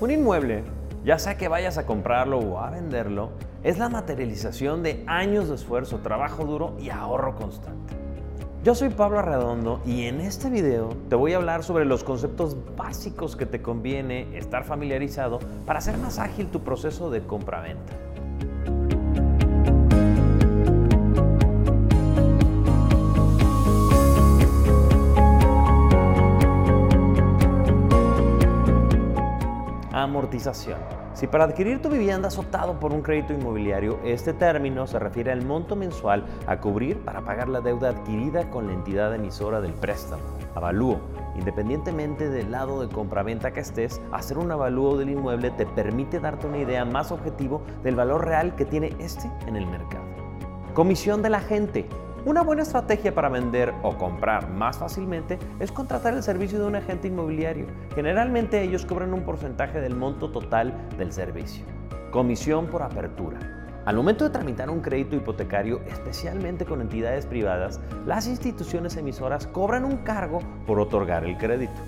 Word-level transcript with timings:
Un 0.00 0.10
inmueble, 0.10 0.64
ya 1.04 1.18
sea 1.18 1.36
que 1.36 1.48
vayas 1.48 1.76
a 1.76 1.84
comprarlo 1.84 2.38
o 2.38 2.58
a 2.58 2.70
venderlo, 2.70 3.32
es 3.62 3.76
la 3.76 3.90
materialización 3.90 4.82
de 4.82 5.04
años 5.06 5.50
de 5.50 5.56
esfuerzo, 5.56 5.98
trabajo 5.98 6.46
duro 6.46 6.74
y 6.80 6.88
ahorro 6.88 7.36
constante. 7.36 7.94
Yo 8.64 8.74
soy 8.74 8.88
Pablo 8.88 9.18
Arredondo 9.18 9.82
y 9.84 10.04
en 10.04 10.22
este 10.22 10.48
video 10.48 10.88
te 11.10 11.16
voy 11.16 11.34
a 11.34 11.36
hablar 11.36 11.62
sobre 11.62 11.84
los 11.84 12.02
conceptos 12.02 12.56
básicos 12.78 13.36
que 13.36 13.44
te 13.44 13.60
conviene 13.60 14.38
estar 14.38 14.64
familiarizado 14.64 15.38
para 15.66 15.80
hacer 15.80 15.98
más 15.98 16.18
ágil 16.18 16.46
tu 16.46 16.60
proceso 16.60 17.10
de 17.10 17.20
compra-venta. 17.20 17.92
Amortización. 30.20 30.78
Si 31.14 31.26
para 31.26 31.44
adquirir 31.44 31.80
tu 31.80 31.88
vivienda 31.88 32.28
has 32.28 32.36
optado 32.36 32.78
por 32.78 32.92
un 32.92 33.00
crédito 33.00 33.32
inmobiliario, 33.32 33.98
este 34.04 34.34
término 34.34 34.86
se 34.86 34.98
refiere 34.98 35.32
al 35.32 35.46
monto 35.46 35.76
mensual 35.76 36.26
a 36.46 36.60
cubrir 36.60 36.98
para 36.98 37.22
pagar 37.22 37.48
la 37.48 37.62
deuda 37.62 37.88
adquirida 37.88 38.50
con 38.50 38.66
la 38.66 38.74
entidad 38.74 39.14
emisora 39.14 39.62
del 39.62 39.72
préstamo. 39.72 40.22
Avalúo. 40.54 41.00
Independientemente 41.36 42.28
del 42.28 42.50
lado 42.50 42.82
de 42.82 42.92
compraventa 42.92 43.52
que 43.54 43.60
estés, 43.60 43.98
hacer 44.12 44.36
un 44.36 44.52
avalúo 44.52 44.98
del 44.98 45.08
inmueble 45.08 45.52
te 45.52 45.64
permite 45.64 46.20
darte 46.20 46.46
una 46.46 46.58
idea 46.58 46.84
más 46.84 47.12
objetivo 47.12 47.62
del 47.82 47.96
valor 47.96 48.26
real 48.26 48.54
que 48.56 48.66
tiene 48.66 48.94
este 48.98 49.30
en 49.46 49.56
el 49.56 49.66
mercado. 49.66 50.04
Comisión 50.74 51.22
de 51.22 51.30
la 51.30 51.40
gente. 51.40 51.88
Una 52.26 52.42
buena 52.42 52.62
estrategia 52.62 53.14
para 53.14 53.30
vender 53.30 53.72
o 53.82 53.96
comprar 53.96 54.50
más 54.50 54.76
fácilmente 54.76 55.38
es 55.58 55.72
contratar 55.72 56.12
el 56.12 56.22
servicio 56.22 56.58
de 56.58 56.66
un 56.66 56.76
agente 56.76 57.08
inmobiliario. 57.08 57.64
Generalmente 57.94 58.62
ellos 58.62 58.84
cobran 58.84 59.14
un 59.14 59.22
porcentaje 59.22 59.80
del 59.80 59.96
monto 59.96 60.30
total 60.30 60.74
del 60.98 61.12
servicio. 61.12 61.64
Comisión 62.10 62.66
por 62.66 62.82
apertura. 62.82 63.38
Al 63.86 63.96
momento 63.96 64.24
de 64.24 64.30
tramitar 64.30 64.68
un 64.68 64.80
crédito 64.80 65.16
hipotecario, 65.16 65.80
especialmente 65.88 66.66
con 66.66 66.82
entidades 66.82 67.24
privadas, 67.24 67.80
las 68.04 68.26
instituciones 68.26 68.98
emisoras 68.98 69.46
cobran 69.46 69.86
un 69.86 69.96
cargo 69.98 70.40
por 70.66 70.78
otorgar 70.78 71.24
el 71.24 71.38
crédito. 71.38 71.80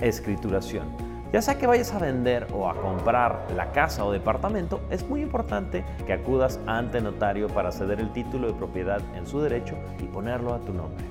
Escrituración. 0.00 1.07
Ya 1.32 1.42
sea 1.42 1.58
que 1.58 1.66
vayas 1.66 1.92
a 1.92 1.98
vender 1.98 2.46
o 2.54 2.70
a 2.70 2.74
comprar 2.80 3.46
la 3.54 3.70
casa 3.72 4.02
o 4.04 4.12
departamento, 4.12 4.80
es 4.90 5.06
muy 5.06 5.20
importante 5.20 5.84
que 6.06 6.14
acudas 6.14 6.58
ante 6.66 7.02
notario 7.02 7.48
para 7.48 7.70
ceder 7.70 8.00
el 8.00 8.10
título 8.12 8.46
de 8.46 8.54
propiedad 8.54 9.02
en 9.14 9.26
su 9.26 9.40
derecho 9.40 9.74
y 9.98 10.04
ponerlo 10.04 10.54
a 10.54 10.60
tu 10.60 10.72
nombre. 10.72 11.04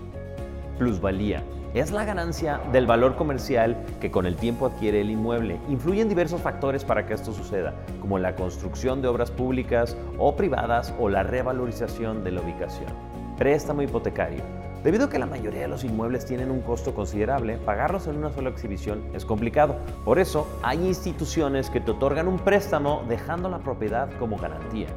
Plusvalía. 0.80 1.44
Es 1.76 1.92
la 1.92 2.06
ganancia 2.06 2.60
del 2.72 2.88
valor 2.88 3.16
comercial 3.16 3.78
que 4.00 4.10
con 4.10 4.26
el 4.26 4.38
tiempo 4.38 4.66
adquiere 4.66 5.02
el 5.02 5.12
inmueble. 5.12 5.60
Influyen 5.70 6.10
diversos 6.10 6.42
factores 6.42 6.84
para 6.84 7.06
que 7.06 7.14
esto 7.14 7.32
suceda, 7.32 7.76
como 8.02 8.18
la 8.18 8.36
construcción 8.36 9.04
de 9.04 9.10
obras 9.10 9.30
públicas 9.30 9.96
o 10.18 10.36
privadas 10.36 10.96
o 10.98 11.10
la 11.10 11.22
revalorización 11.22 12.24
de 12.24 12.32
la 12.32 12.42
ubicación. 12.42 12.90
Préstamo 13.38 13.84
hipotecario. 13.84 14.42
Debido 14.84 15.06
a 15.06 15.10
que 15.10 15.20
la 15.20 15.26
mayoría 15.26 15.62
de 15.62 15.68
los 15.68 15.84
inmuebles 15.84 16.26
tienen 16.26 16.52
un 16.52 16.62
costo 16.62 16.94
considerable, 16.94 17.58
pagarlos 17.58 18.08
en 18.08 18.18
una 18.18 18.32
sola 18.32 18.50
exhibición 18.50 19.04
es 19.14 19.26
complicado. 19.26 19.76
Por 20.06 20.20
eso, 20.20 20.48
hay 20.62 20.86
instituciones 20.86 21.70
que 21.70 21.82
te 21.82 21.92
otorgan 21.92 22.28
un 22.28 22.40
préstamo 22.40 23.04
dejando 23.10 23.50
la 23.50 23.60
propiedad 23.60 24.10
como 24.20 24.38
garantía. 24.38 24.88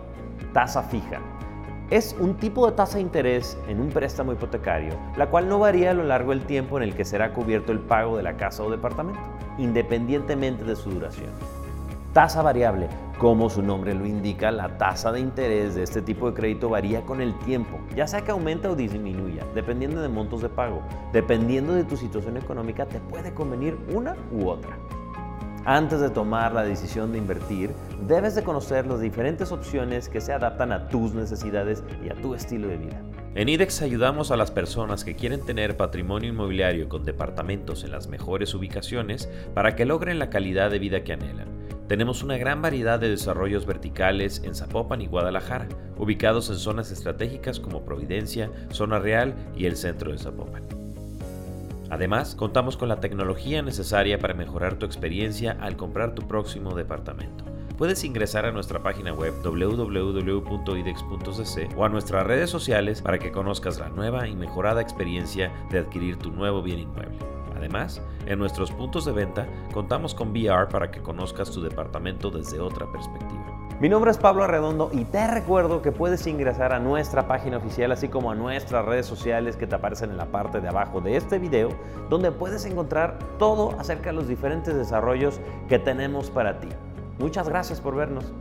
Tasa 0.52 0.82
fija. 0.82 1.20
Es 1.90 2.14
un 2.20 2.36
tipo 2.36 2.70
de 2.70 2.76
tasa 2.76 2.96
de 2.98 3.02
interés 3.02 3.58
en 3.66 3.80
un 3.80 3.88
préstamo 3.88 4.32
hipotecario, 4.32 4.92
la 5.16 5.28
cual 5.28 5.48
no 5.48 5.58
varía 5.58 5.90
a 5.90 5.94
lo 5.94 6.04
largo 6.04 6.30
del 6.30 6.44
tiempo 6.44 6.76
en 6.76 6.84
el 6.84 6.94
que 6.94 7.04
será 7.04 7.32
cubierto 7.32 7.72
el 7.72 7.80
pago 7.80 8.16
de 8.16 8.22
la 8.22 8.36
casa 8.36 8.62
o 8.62 8.70
departamento, 8.70 9.20
independientemente 9.58 10.62
de 10.62 10.76
su 10.76 10.90
duración. 10.90 11.30
Tasa 12.12 12.42
variable. 12.42 12.88
Como 13.18 13.48
su 13.48 13.62
nombre 13.62 13.94
lo 13.94 14.04
indica, 14.04 14.50
la 14.50 14.76
tasa 14.78 15.12
de 15.12 15.20
interés 15.20 15.76
de 15.76 15.84
este 15.84 16.02
tipo 16.02 16.28
de 16.28 16.34
crédito 16.34 16.68
varía 16.68 17.02
con 17.02 17.20
el 17.20 17.38
tiempo, 17.38 17.78
ya 17.94 18.08
sea 18.08 18.22
que 18.22 18.32
aumente 18.32 18.66
o 18.66 18.74
disminuya, 18.74 19.46
dependiendo 19.54 20.02
de 20.02 20.08
montos 20.08 20.42
de 20.42 20.48
pago. 20.48 20.82
Dependiendo 21.12 21.72
de 21.72 21.84
tu 21.84 21.96
situación 21.96 22.36
económica, 22.36 22.86
te 22.86 22.98
puede 22.98 23.32
convenir 23.32 23.78
una 23.94 24.16
u 24.32 24.48
otra. 24.48 24.76
Antes 25.64 26.00
de 26.00 26.10
tomar 26.10 26.52
la 26.52 26.64
decisión 26.64 27.12
de 27.12 27.18
invertir, 27.18 27.70
debes 28.08 28.34
de 28.34 28.42
conocer 28.42 28.88
las 28.88 29.00
diferentes 29.00 29.52
opciones 29.52 30.08
que 30.08 30.20
se 30.20 30.32
adaptan 30.32 30.72
a 30.72 30.88
tus 30.88 31.14
necesidades 31.14 31.84
y 32.04 32.08
a 32.08 32.20
tu 32.20 32.34
estilo 32.34 32.66
de 32.66 32.78
vida. 32.78 33.02
En 33.36 33.48
IDEX 33.48 33.82
ayudamos 33.82 34.32
a 34.32 34.36
las 34.36 34.50
personas 34.50 35.04
que 35.04 35.14
quieren 35.14 35.44
tener 35.44 35.76
patrimonio 35.76 36.30
inmobiliario 36.30 36.88
con 36.88 37.04
departamentos 37.04 37.84
en 37.84 37.92
las 37.92 38.08
mejores 38.08 38.52
ubicaciones 38.52 39.30
para 39.54 39.76
que 39.76 39.84
logren 39.84 40.18
la 40.18 40.30
calidad 40.30 40.72
de 40.72 40.80
vida 40.80 41.04
que 41.04 41.12
anhelan. 41.12 41.49
Tenemos 41.90 42.22
una 42.22 42.38
gran 42.38 42.62
variedad 42.62 43.00
de 43.00 43.10
desarrollos 43.10 43.66
verticales 43.66 44.42
en 44.44 44.54
Zapopan 44.54 45.00
y 45.02 45.08
Guadalajara, 45.08 45.66
ubicados 45.98 46.48
en 46.48 46.54
zonas 46.54 46.92
estratégicas 46.92 47.58
como 47.58 47.84
Providencia, 47.84 48.48
Zona 48.70 49.00
Real 49.00 49.34
y 49.56 49.66
el 49.66 49.74
centro 49.76 50.12
de 50.12 50.18
Zapopan. 50.18 50.62
Además, 51.90 52.36
contamos 52.36 52.76
con 52.76 52.88
la 52.88 53.00
tecnología 53.00 53.60
necesaria 53.62 54.20
para 54.20 54.34
mejorar 54.34 54.76
tu 54.76 54.86
experiencia 54.86 55.58
al 55.60 55.76
comprar 55.76 56.14
tu 56.14 56.28
próximo 56.28 56.76
departamento. 56.76 57.44
Puedes 57.76 58.04
ingresar 58.04 58.46
a 58.46 58.52
nuestra 58.52 58.84
página 58.84 59.12
web 59.12 59.34
www.idex.cc 59.42 60.46
o 61.76 61.84
a 61.84 61.88
nuestras 61.88 62.24
redes 62.24 62.50
sociales 62.50 63.02
para 63.02 63.18
que 63.18 63.32
conozcas 63.32 63.80
la 63.80 63.88
nueva 63.88 64.28
y 64.28 64.36
mejorada 64.36 64.80
experiencia 64.80 65.52
de 65.72 65.80
adquirir 65.80 66.18
tu 66.18 66.30
nuevo 66.30 66.62
bien 66.62 66.78
inmueble. 66.78 67.39
Además, 67.60 68.00
en 68.24 68.38
nuestros 68.38 68.72
puntos 68.72 69.04
de 69.04 69.12
venta 69.12 69.46
contamos 69.74 70.14
con 70.14 70.30
VR 70.30 70.66
para 70.70 70.90
que 70.90 71.02
conozcas 71.02 71.50
tu 71.50 71.60
departamento 71.60 72.30
desde 72.30 72.58
otra 72.58 72.90
perspectiva. 72.90 73.44
Mi 73.78 73.90
nombre 73.90 74.10
es 74.10 74.16
Pablo 74.16 74.44
Arredondo 74.44 74.88
y 74.94 75.04
te 75.04 75.26
recuerdo 75.26 75.82
que 75.82 75.92
puedes 75.92 76.26
ingresar 76.26 76.72
a 76.72 76.78
nuestra 76.78 77.28
página 77.28 77.58
oficial 77.58 77.92
así 77.92 78.08
como 78.08 78.30
a 78.30 78.34
nuestras 78.34 78.86
redes 78.86 79.04
sociales 79.04 79.56
que 79.56 79.66
te 79.66 79.74
aparecen 79.74 80.08
en 80.08 80.16
la 80.16 80.24
parte 80.24 80.62
de 80.62 80.68
abajo 80.68 81.02
de 81.02 81.16
este 81.16 81.38
video 81.38 81.68
donde 82.08 82.32
puedes 82.32 82.64
encontrar 82.64 83.18
todo 83.38 83.78
acerca 83.78 84.08
de 84.08 84.16
los 84.16 84.26
diferentes 84.26 84.74
desarrollos 84.74 85.38
que 85.68 85.78
tenemos 85.78 86.30
para 86.30 86.60
ti. 86.60 86.68
Muchas 87.18 87.46
gracias 87.46 87.78
por 87.78 87.94
vernos. 87.94 88.32